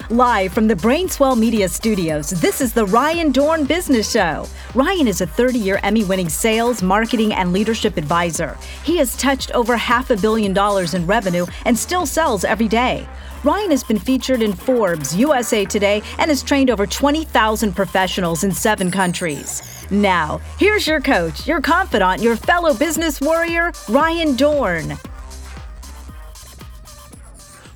[0.09, 4.45] Live from the Brainswell Media Studios, this is the Ryan Dohrn Business Show.
[4.75, 8.57] Ryan is a 30 year Emmy winning sales, marketing, and leadership advisor.
[8.83, 13.07] He has touched over half a billion dollars in revenue and still sells every day.
[13.45, 18.51] Ryan has been featured in Forbes, USA Today, and has trained over 20,000 professionals in
[18.51, 19.87] seven countries.
[19.89, 25.12] Now, here's your coach, your confidant, your fellow business warrior, Ryan Dohrn.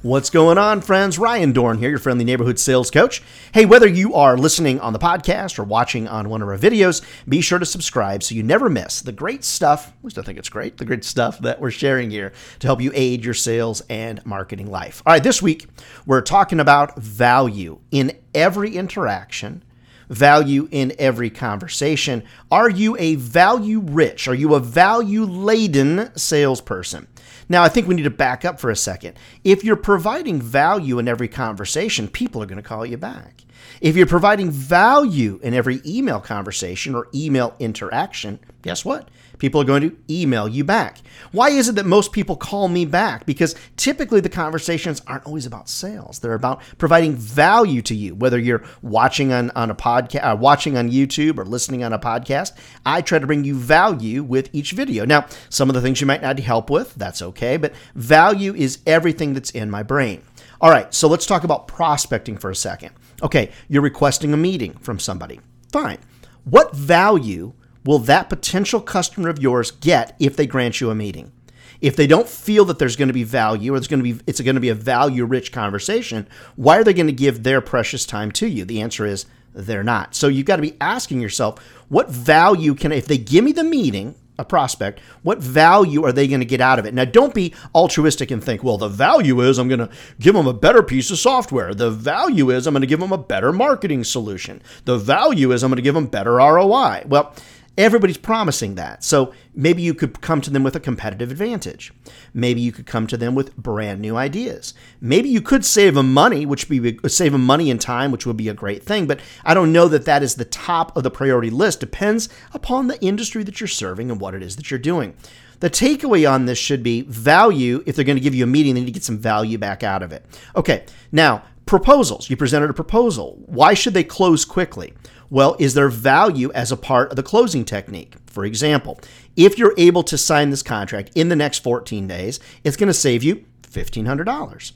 [0.07, 1.20] What's going on, friends?
[1.20, 3.21] Ryan Dohrn here, your friendly neighborhood sales coach.
[3.53, 7.02] Hey, whether you are listening on the podcast or watching on one of our videos,
[7.27, 10.39] be sure to subscribe so you never miss the great stuff, at least I think
[10.39, 13.81] it's great, the great stuff that we're sharing here to help you aid your sales
[13.89, 15.03] and marketing life.
[15.05, 15.67] All right, this week
[16.05, 19.61] we're talking about value in every interaction
[20.09, 22.23] value in every conversation.
[22.52, 24.27] Are you a value rich?
[24.27, 27.08] Are you a value laden salesperson?
[27.50, 29.17] Now, I think we need to back up for a second.
[29.44, 33.44] If you're providing value in every conversation, people are going to call you back.
[33.81, 39.09] If you're providing value in every email conversation or email interaction, guess what?
[39.38, 41.00] People are going to email you back.
[41.31, 43.25] Why is it that most people call me back?
[43.25, 46.19] Because typically the conversations aren't always about sales.
[46.19, 50.75] They're about providing value to you, whether you're watching on, on a podcast, uh, watching
[50.75, 52.53] on YouTube or listening on a podcast.
[52.85, 55.05] I try to bring you value with each video.
[55.05, 58.55] Now, some of the things you might not need help with, that's okay, but value
[58.55, 60.23] is everything that's in my brain.
[60.59, 62.91] All right, so let's talk about prospecting for a second.
[63.21, 65.39] Okay, you're requesting a meeting from somebody.
[65.71, 65.99] Fine.
[66.43, 71.31] What value will that potential customer of yours get if they grant you a meeting?
[71.79, 74.22] If they don't feel that there's going to be value or it's going to be
[74.25, 77.61] it's going to be a value rich conversation, why are they going to give their
[77.61, 78.66] precious time to you?
[78.66, 80.16] The answer is they're not.
[80.16, 83.63] So you've got to be asking yourself, what value can if they give me the
[83.63, 86.94] meeting, a prospect, what value are they going to get out of it?
[86.94, 89.90] Now, don't be altruistic and think, well, the value is I'm going to
[90.20, 91.74] give them a better piece of software.
[91.74, 94.62] The value is I'm going to give them a better marketing solution.
[94.86, 97.03] The value is I'm going to give them better ROI.
[97.08, 97.34] Well,
[97.77, 99.03] Everybody's promising that.
[99.03, 101.93] So maybe you could come to them with a competitive advantage.
[102.33, 104.73] Maybe you could come to them with brand new ideas.
[104.99, 108.11] Maybe you could save them money, which would be uh, save them money and time,
[108.11, 109.05] which would be a great thing.
[109.05, 111.79] But I don't know that that is the top of the priority list.
[111.79, 115.15] Depends upon the industry that you're serving and what it is that you're doing.
[115.59, 117.83] The takeaway on this should be value.
[117.85, 119.83] If they're going to give you a meeting, they need to get some value back
[119.83, 120.25] out of it.
[120.55, 122.29] Okay, now proposals.
[122.29, 123.38] You presented a proposal.
[123.45, 124.94] Why should they close quickly?
[125.29, 128.15] Well, is there value as a part of the closing technique?
[128.27, 128.99] For example,
[129.35, 132.93] if you're able to sign this contract in the next 14 days, it's going to
[132.93, 134.71] save you $1,500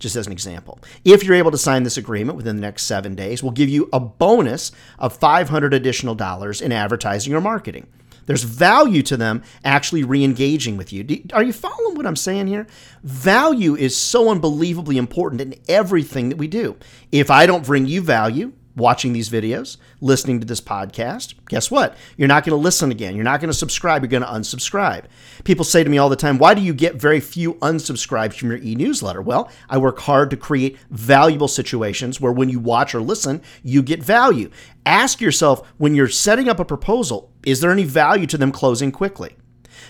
[0.00, 0.80] just as an example.
[1.04, 3.88] If you're able to sign this agreement within the next seven days, we'll give you
[3.92, 7.86] a bonus of 500 additional dollars in advertising or marketing.
[8.26, 11.06] There's value to them actually re-engaging with you.
[11.32, 12.66] Are you following what I'm saying here?
[13.02, 16.76] Value is so unbelievably important in everything that we do.
[17.12, 21.96] If I don't bring you value, watching these videos, listening to this podcast, guess what?
[22.16, 23.14] You're not going to listen again.
[23.14, 24.02] You're not going to subscribe.
[24.02, 25.04] You're going to unsubscribe.
[25.44, 28.50] People say to me all the time, why do you get very few unsubscribes from
[28.50, 29.22] your e newsletter?
[29.22, 33.82] Well, I work hard to create valuable situations where when you watch or listen, you
[33.82, 34.50] get value.
[34.86, 38.92] Ask yourself when you're setting up a proposal, is there any value to them closing
[38.92, 39.36] quickly?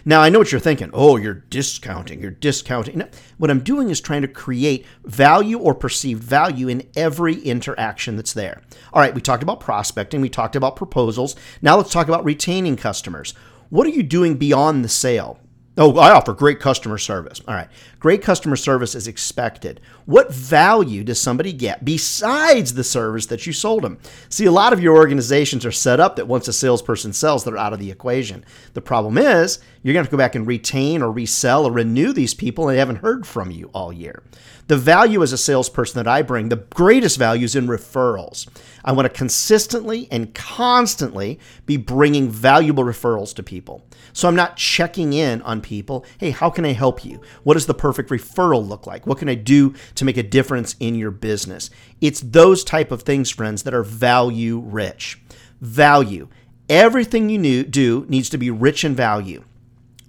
[0.04, 0.91] Now, I know what you're thinking.
[0.92, 2.20] Oh, you're discounting.
[2.20, 2.98] You're discounting.
[2.98, 8.16] No, what I'm doing is trying to create value or perceived value in every interaction
[8.16, 8.60] that's there.
[8.92, 11.37] All right, we talked about prospecting, we talked about proposals.
[11.62, 13.32] Now let's talk about retaining customers.
[13.70, 15.38] What are you doing beyond the sale?
[15.77, 17.41] Oh, I offer great customer service.
[17.49, 17.69] All right.
[17.99, 19.81] Great customer service is expected.
[20.07, 23.98] What value does somebody get besides the service that you sold them?
[24.28, 27.59] See, a lot of your organizations are set up that once a salesperson sells, they're
[27.59, 28.45] out of the equation.
[28.75, 31.72] The problem is you're going to have to go back and retain or resell or
[31.72, 34.22] renew these people and they haven't heard from you all year.
[34.66, 38.49] The value as a salesperson that I bring, the greatest value is in referrals.
[38.83, 43.84] I want to consistently and constantly be bringing valuable referrals to people.
[44.15, 46.07] So I'm not checking in on people.
[46.19, 47.21] Hey, how can I help you?
[47.43, 49.07] What does the perfect referral look like?
[49.07, 51.69] What can I do to make a difference in your business?
[52.01, 55.21] It's those type of things, friends, that are value rich.
[55.60, 56.28] Value.
[56.71, 59.45] Everything you do needs to be rich in value.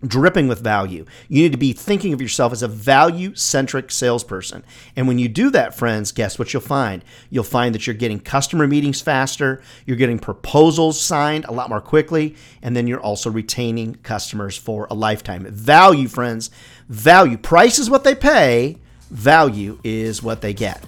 [0.06, 1.06] Dripping with value.
[1.28, 4.64] You need to be thinking of yourself as a value centric salesperson.
[4.96, 7.04] And when you do that, friends, guess what you'll find?
[7.30, 11.82] You'll find that you're getting customer meetings faster, you're getting proposals signed a lot more
[11.82, 15.46] quickly, and then you're also retaining customers for a lifetime.
[15.46, 16.50] Value, friends,
[16.90, 17.38] value.
[17.38, 18.78] Price is what they pay,
[19.10, 20.86] value is what they get.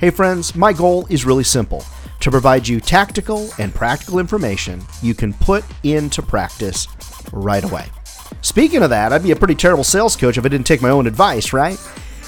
[0.00, 1.84] Hey, friends, my goal is really simple
[2.20, 6.88] to provide you tactical and practical information you can put into practice
[7.32, 7.86] right away.
[8.40, 10.90] Speaking of that, I'd be a pretty terrible sales coach if I didn't take my
[10.90, 11.78] own advice, right?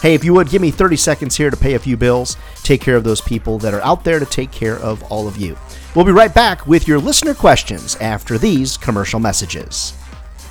[0.02, 2.80] Hey, if you would give me 30 seconds here to pay a few bills, take
[2.80, 5.56] care of those people that are out there to take care of all of you.
[5.94, 9.94] We'll be right back with your listener questions after these commercial messages.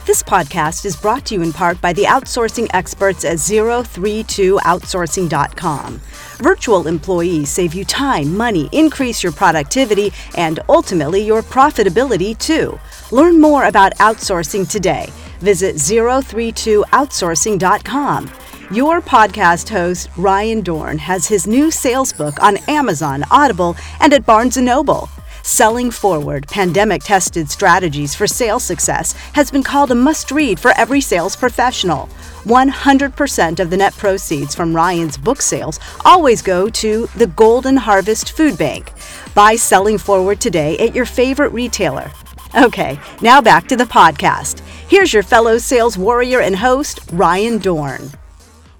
[0.06, 6.02] This podcast is brought to you in part by the outsourcing experts at 032outsourcing.com.
[6.38, 12.80] Virtual employees save you time, money, increase your productivity, and ultimately your profitability too.
[13.12, 15.10] Learn more about outsourcing today.
[15.40, 18.32] Visit 032outsourcing.com.
[18.70, 24.24] Your podcast host, Ryan Dohrn, has his new sales book on Amazon, Audible, and at
[24.24, 25.10] Barnes & Noble.
[25.46, 30.72] Selling Forward Pandemic Tested Strategies for Sales Success has been called a must read for
[30.72, 32.10] every sales professional.
[32.46, 38.32] 100% of the net proceeds from Ryan's book sales always go to the Golden Harvest
[38.32, 38.92] Food Bank.
[39.36, 42.12] Buy Selling Forward today at your favorite retailer.
[42.56, 44.62] Okay, now back to the podcast.
[44.90, 48.16] Here's your fellow sales warrior and host, Ryan Dohrn.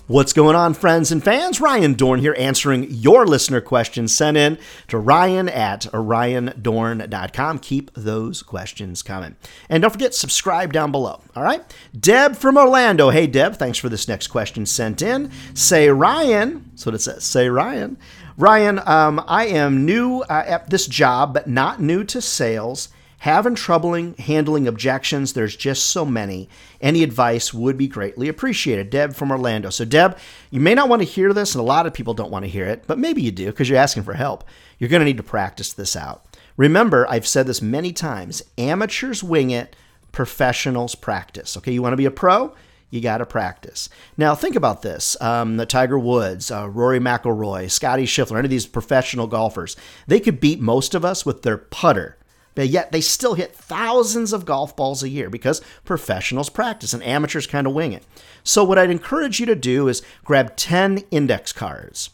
[0.08, 1.60] What's going on, friends and fans?
[1.60, 7.58] Ryan Dohrn here answering your listener questions sent in to ryan at ryandohrn.com.
[7.58, 9.36] Keep those questions coming.
[9.68, 11.22] And don't forget, subscribe down below.
[11.36, 11.64] All right?
[12.00, 13.10] Deb from Orlando.
[13.10, 15.32] Hey, Deb, thanks for this next question sent in.
[15.56, 16.70] Say Ryan.
[16.70, 17.24] That's what it says.
[17.24, 17.98] Say Ryan.
[18.38, 23.56] Ryan, um, I am new uh, at this job, but not new to sales having
[23.56, 26.50] troubling handling objections there's just so many.
[26.82, 28.90] Any advice would be greatly appreciated.
[28.90, 29.70] Deb from orlando.
[29.70, 30.18] So deb
[30.52, 32.52] you may not want to hear this and a lot of people don't want to
[32.52, 34.44] hear it but maybe you do because you're asking for help.
[34.78, 36.26] You're going to need to practice this out.
[36.58, 39.76] Remember i've said this many times amateurs wing it
[40.12, 41.58] professionals practice.
[41.58, 42.54] Okay you want to be a pro?
[42.92, 43.90] You got to practice.
[44.16, 48.52] Now, think about this: um, the Tiger Woods, uh, Rory McIlroy, Scotty Scheffler, any of
[48.52, 49.76] these professional golfers,
[50.08, 52.18] they could beat most of us with their putter
[52.56, 57.04] but yet they still hit thousands of golf balls a year because professionals practice and
[57.04, 58.04] amateurs kind of wing it.
[58.44, 62.10] So, what I'd encourage you to do is grab 10 index cards.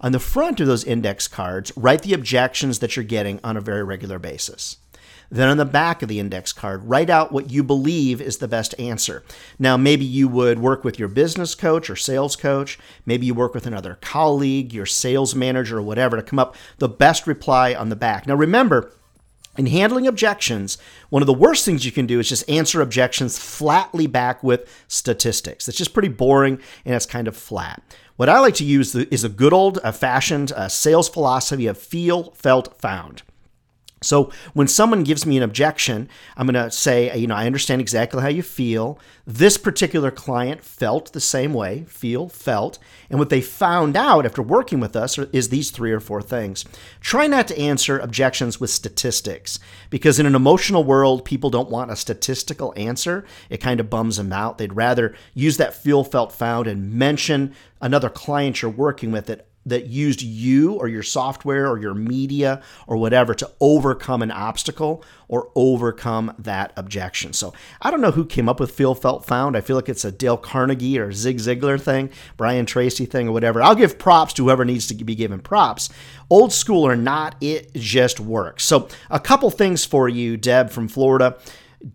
[0.00, 3.60] On the front of those index cards, write the objections that you're getting on a
[3.60, 4.76] very regular basis.
[5.30, 8.48] Then on the back of the index card, write out what you believe is the
[8.48, 9.24] best answer.
[9.58, 12.78] Now, maybe you would work with your business coach or sales coach.
[13.06, 16.88] Maybe you work with another colleague, your sales manager, or whatever to come up the
[16.88, 18.26] best reply on the back.
[18.26, 18.92] Now, remember,
[19.56, 20.78] in handling objections,
[21.10, 24.68] one of the worst things you can do is just answer objections flatly back with
[24.88, 25.68] statistics.
[25.68, 27.82] It's just pretty boring and it's kind of flat.
[28.16, 32.30] What I like to use is a good old fashioned uh, sales philosophy of feel,
[32.32, 33.23] felt, found.
[34.04, 37.46] So when someone gives me an objection, I'm going to say, uh, you know, I
[37.46, 38.98] understand exactly how you feel.
[39.26, 42.78] This particular client felt the same way, feel, felt.
[43.08, 46.64] And what they found out after working with us is these three or four things.
[47.00, 49.58] Try not to answer objections with statistics
[49.90, 53.24] because in an emotional world, people don't want a statistical answer.
[53.48, 54.58] It kind of bums them out.
[54.58, 59.46] They'd rather use that feel, felt, found and mention another client you're working with that
[59.66, 65.02] that used you or your software or your media or whatever to overcome an obstacle
[65.28, 67.32] or overcome that objection.
[67.32, 69.56] So I don't know who came up with feel felt found.
[69.56, 73.32] I feel like it's a Dale Carnegie or Zig Ziglar thing, Brian Tracy thing or
[73.32, 73.62] whatever.
[73.62, 75.88] I'll give props to whoever needs to be given props.
[76.28, 78.64] Old school or not, it just works.
[78.64, 81.38] So a couple things for you, Deb from Florida.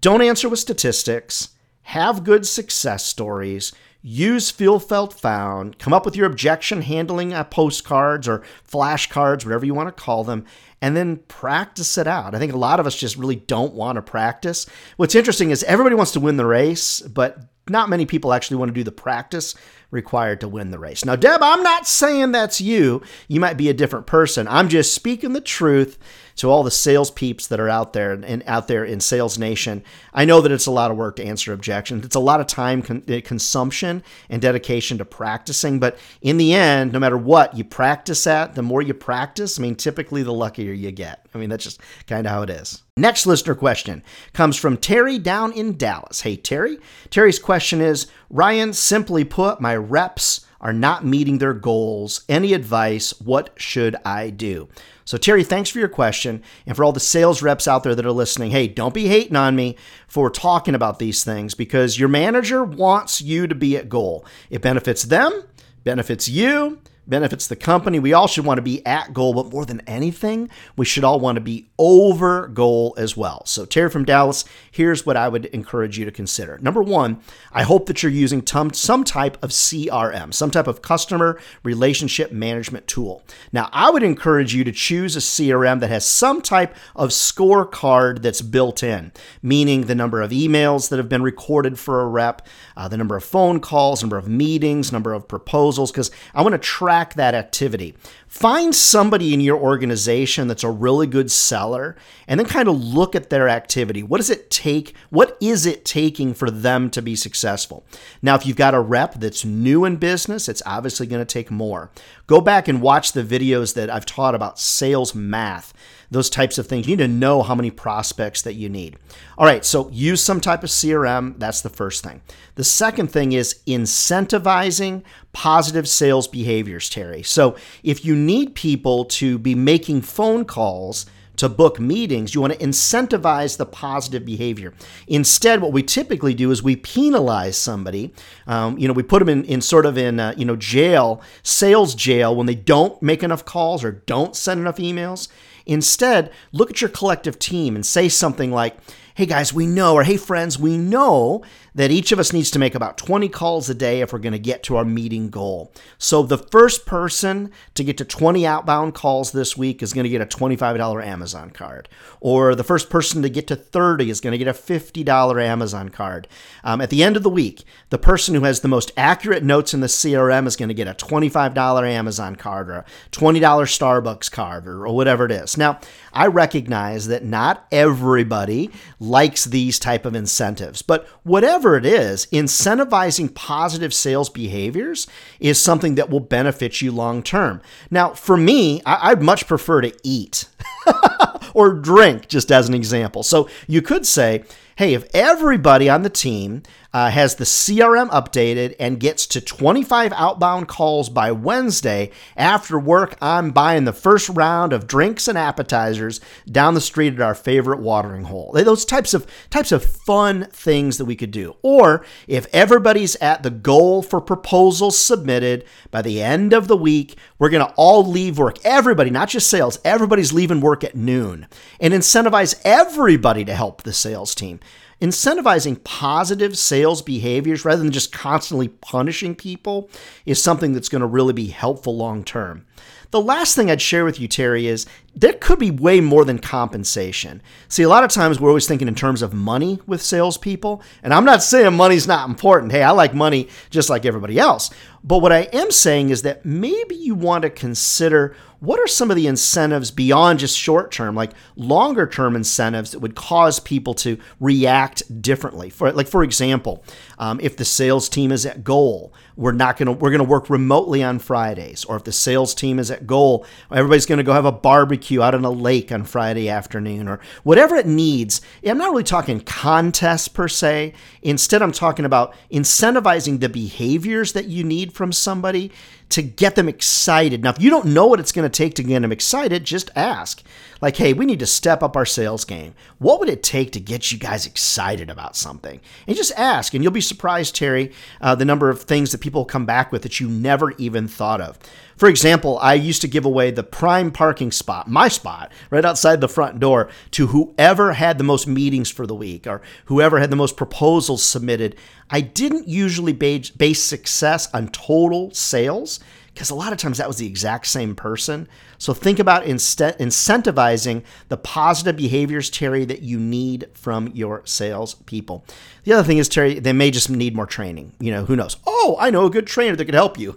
[0.01, 1.49] Don't answer with statistics.
[1.83, 5.77] Have good success stories use feel felt found.
[5.79, 10.23] Come up with your objection handling uh, postcards or flashcards whatever you want to call
[10.23, 10.45] them
[10.81, 12.33] and then practice it out.
[12.33, 14.65] I think a lot of us just really don't want to practice.
[14.95, 18.69] What's interesting is everybody wants to win the race but not many people actually want
[18.69, 19.55] to do the practice
[19.91, 23.69] required to win the race now deb i'm not saying that's you you might be
[23.69, 25.97] a different person i'm just speaking the truth
[26.39, 29.83] to all the sales peeps that are out there and out there in Sales Nation.
[30.13, 32.05] I know that it's a lot of work to answer objections.
[32.05, 35.79] It's a lot of time con- eh, consumption and dedication to practicing.
[35.79, 39.63] But in the end, no matter what you practice at, the more you practice, I
[39.63, 41.25] mean, typically the luckier you get.
[41.33, 42.83] I mean, that's just kind of how it is.
[42.95, 46.21] Next listener question comes from Terry down in Dallas.
[46.21, 46.79] Hey, Terry.
[47.09, 52.23] Terry's question is Ryan, simply put, my reps are not meeting their goals.
[52.27, 53.19] Any advice?
[53.21, 54.67] What should I do?
[55.05, 56.43] So, Terry, thanks for your question.
[56.67, 59.35] And for all the sales reps out there that are listening, hey, don't be hating
[59.35, 59.75] on me
[60.07, 64.25] for talking about these things because your manager wants you to be at goal.
[64.49, 65.43] It benefits them,
[65.83, 67.99] benefits you, benefits the company.
[67.99, 71.19] We all should want to be at goal, but more than anything, we should all
[71.19, 73.45] want to be over goal as well.
[73.45, 76.57] So, Terry from Dallas, here's what I would encourage you to consider.
[76.59, 81.39] Number one, I hope that you're using some type of CRM, some type of customer
[81.63, 83.23] relationship management tool.
[83.51, 88.21] Now, I would encourage you to choose a CRM that has some type of scorecard
[88.21, 89.11] that's built in,
[89.41, 93.15] meaning the number of emails that have been recorded for a rep, uh, the number
[93.15, 97.13] of phone calls, number of meetings, number of proposals, because I want to track track
[97.13, 97.95] that activity.
[98.29, 101.95] Find somebody in your organization that's a really good seller
[102.27, 104.03] and then kind of look at their activity.
[104.03, 104.95] What does it take?
[105.09, 107.83] What is it taking for them to be successful?
[108.21, 111.49] Now, if you've got a rep that's new in business, it's obviously going to take
[111.49, 111.89] more.
[112.27, 115.73] Go back and watch the videos that I've taught about sales math
[116.11, 116.87] those types of things.
[116.87, 118.97] You need to know how many prospects that you need.
[119.37, 121.37] All right, so use some type of CRM.
[121.37, 122.21] That's the first thing.
[122.55, 127.21] The second thing is incentivizing positive sales behaviors, Terry.
[127.23, 131.05] So if you need people to be making phone calls,
[131.39, 134.73] to book meetings, you want to incentivize the positive behavior.
[135.07, 138.13] Instead, what we typically do is we penalize somebody.
[138.45, 141.21] Um, you know, we put them in, in sort of in, uh, you know, jail,
[141.41, 145.29] sales jail, when they don't make enough calls or don't send enough emails.
[145.65, 148.75] Instead, look at your collective team and say something like,
[149.15, 151.41] hey guys, we know, or hey friends, we know
[151.75, 154.33] that each of us needs to make about 20 calls a day if we're going
[154.33, 155.71] to get to our meeting goal.
[155.97, 160.09] So the first person to get to 20 outbound calls this week is going to
[160.09, 161.89] get a $25 Amazon card.
[162.19, 165.89] Or the first person to get to 30 is going to get a $50 Amazon
[165.89, 166.27] card.
[166.63, 169.73] Um, at the end of the week, the person who has the most accurate notes
[169.73, 174.31] in the CRM is going to get a $25 Amazon card or a $20 Starbucks
[174.31, 175.57] card or, or whatever it is.
[175.57, 175.79] Now,
[176.13, 182.25] I recognize that not everybody likes these type of incentives, but whatever whatever it is,
[182.27, 185.07] incentivizing positive sales behaviors
[185.41, 187.61] is something that will benefit you long term.
[187.91, 190.45] Now, for me, I- would much prefer to eat
[191.53, 193.23] or drink, just as an example.
[193.23, 194.43] So you could say,
[194.79, 200.11] hey, if everybody on the team uh, has the CRM updated and gets to 25
[200.13, 202.11] outbound calls by Wednesday.
[202.35, 207.21] After work, I'm buying the first round of drinks and appetizers down the street at
[207.21, 208.51] our favorite watering hole.
[208.53, 211.55] Those types of types of fun things that we could do.
[211.61, 217.17] Or if everybody's at the goal for proposals submitted by the end of the week,
[217.37, 218.57] we're going to all leave work.
[218.65, 221.47] Everybody, not just sales, everybody's leaving work at noon
[221.79, 224.59] and incentivize everybody to help the sales team
[225.01, 229.89] incentivizing positive sales behaviors rather than just constantly punishing people
[230.25, 232.65] is something that's going to really be helpful long term.
[233.11, 234.85] The last thing I'd share with you, Terry, is
[235.19, 237.41] there could be way more than compensation.
[237.67, 241.13] See, a lot of times we're always thinking in terms of money with salespeople, and
[241.13, 242.71] I'm not saying money's not important.
[242.71, 244.69] Hey, I like money just like everybody else.
[245.03, 249.09] But what I am saying is that maybe you want to consider what are some
[249.09, 253.93] of the incentives beyond just short term, like longer term incentives that would cause people
[253.95, 255.69] to react differently?
[255.69, 256.83] For like, for example,
[257.17, 261.01] um, if the sales team is at goal, we're not gonna we're gonna work remotely
[261.01, 264.51] on Fridays, or if the sales team is at goal, everybody's gonna go have a
[264.51, 268.41] barbecue out on a lake on Friday afternoon, or whatever it needs.
[268.63, 270.93] I'm not really talking contests per se.
[271.21, 275.71] Instead, I'm talking about incentivizing the behaviors that you need from somebody
[276.09, 277.43] to get them excited.
[277.43, 279.91] Now, if you don't know what it's going to take to get them excited, just
[279.95, 280.41] ask.
[280.81, 282.73] Like, hey, we need to step up our sales game.
[282.97, 285.81] What would it take to get you guys excited about something?
[286.07, 289.45] And just ask, and you'll be surprised, Terry, uh, the number of things that people
[289.45, 291.59] come back with that you never even thought of.
[291.97, 296.21] For example, I used to give away the prime parking spot, my spot, right outside
[296.21, 300.29] the front door, to whoever had the most meetings for the week or whoever had
[300.29, 301.75] the most proposals submitted.
[302.09, 305.98] I didn't usually base success on total sales
[306.39, 308.47] because a lot of times that was the exact same person.
[308.77, 315.43] So think about incentivizing the positive behaviors, Terry, that you need from your sales people.
[315.83, 317.91] The other thing is, Terry, they may just need more training.
[317.99, 318.55] You know, who knows?
[318.65, 320.33] Oh, I know a good trainer that could help you.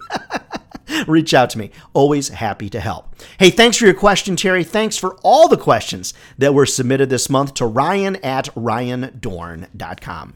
[1.07, 1.71] reach out to me.
[1.93, 3.15] Always happy to help.
[3.39, 4.65] Hey, thanks for your question, Terry.
[4.65, 10.33] Thanks for all the questions that were submitted this month to ryan at ryandohrn.com.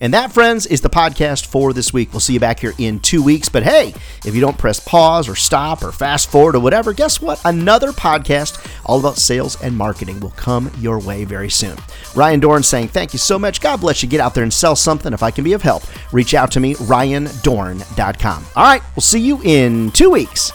[0.00, 2.12] And that, friends, is the podcast for this week.
[2.12, 3.48] We'll see you back here in two weeks.
[3.48, 7.20] But hey, if you don't press pause or stop or fast forward or whatever, guess
[7.20, 7.40] what?
[7.44, 11.76] Another podcast all about sales and marketing will come your way very soon.
[12.14, 13.60] Ryan Dohrn saying thank you so much.
[13.60, 14.08] God bless you.
[14.08, 15.12] Get out there and sell something.
[15.12, 18.46] If I can be of help, reach out to me, ryandohrn.com.
[18.54, 20.52] All right, we'll see you in two weeks.